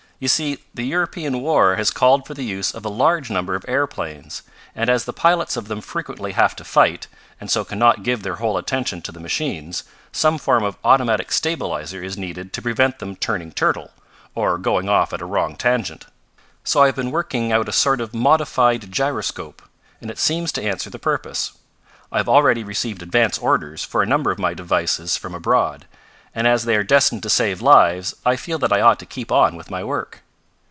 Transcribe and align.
You 0.21 0.27
see 0.27 0.59
the 0.71 0.83
European 0.83 1.41
war 1.41 1.77
has 1.77 1.89
called 1.89 2.27
for 2.27 2.35
the 2.35 2.43
use 2.43 2.75
of 2.75 2.85
a 2.85 2.89
large 2.89 3.31
number 3.31 3.55
of 3.55 3.65
aeroplanes, 3.67 4.43
and 4.75 4.87
as 4.87 5.05
the 5.05 5.13
pilots 5.13 5.57
of 5.57 5.67
them 5.67 5.81
frequently 5.81 6.33
have 6.33 6.55
to 6.57 6.63
fight, 6.63 7.07
and 7.39 7.49
so 7.49 7.65
can 7.65 7.79
not 7.79 8.03
give 8.03 8.21
their 8.21 8.35
whole 8.35 8.55
attention 8.59 9.01
to 9.01 9.11
the 9.11 9.19
machines, 9.19 9.83
some 10.11 10.37
form 10.37 10.63
of 10.63 10.77
automatic 10.83 11.31
stabilizer 11.31 12.03
is 12.03 12.19
needed 12.19 12.53
to 12.53 12.61
prevent 12.61 12.99
them 12.99 13.15
turning 13.15 13.51
turtle, 13.51 13.89
or 14.35 14.59
going 14.59 14.87
off 14.87 15.11
at 15.11 15.21
a 15.21 15.25
wrong 15.25 15.55
tangent. 15.55 16.05
"So 16.63 16.83
I 16.83 16.85
have 16.85 16.95
been 16.95 17.09
working 17.09 17.51
out 17.51 17.67
a 17.67 17.71
sort 17.71 17.99
of 17.99 18.13
modified 18.13 18.91
gyroscope, 18.91 19.63
and 20.01 20.11
it 20.11 20.19
seems 20.19 20.51
to 20.51 20.63
answer 20.63 20.91
the 20.91 20.99
purpose. 20.99 21.53
I 22.11 22.17
have 22.17 22.29
already 22.29 22.63
received 22.63 23.01
advance 23.01 23.39
orders 23.39 23.83
for 23.83 24.03
a 24.03 24.11
number 24.11 24.29
of 24.29 24.37
my 24.37 24.53
devices 24.53 25.17
from 25.17 25.33
abroad, 25.33 25.87
and 26.33 26.47
as 26.47 26.63
they 26.63 26.77
are 26.77 26.83
destined 26.83 27.21
to 27.21 27.29
save 27.29 27.61
lives 27.61 28.13
I 28.25 28.37
feel 28.37 28.57
that 28.59 28.71
I 28.71 28.79
ought 28.79 28.99
to 28.99 29.05
keep 29.05 29.33
on 29.33 29.57
with 29.57 29.69
my 29.69 29.83
work. 29.83 30.21